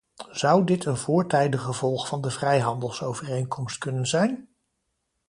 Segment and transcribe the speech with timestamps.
[0.31, 4.49] Zou dit een voortijdig gevolg van de vrijhandelsovereenkomst kunnen zijn?